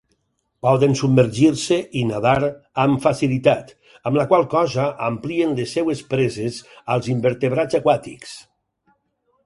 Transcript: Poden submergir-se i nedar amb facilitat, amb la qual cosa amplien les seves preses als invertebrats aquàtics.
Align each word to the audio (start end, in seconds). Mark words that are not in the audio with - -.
Poden 0.67 0.95
submergir-se 1.01 1.77
i 2.01 2.03
nedar 2.13 2.39
amb 2.85 3.05
facilitat, 3.05 3.71
amb 4.11 4.21
la 4.23 4.27
qual 4.33 4.49
cosa 4.57 4.89
amplien 5.11 5.57
les 5.63 5.77
seves 5.79 6.05
preses 6.15 6.61
als 6.97 7.15
invertebrats 7.19 7.83
aquàtics. 7.83 8.39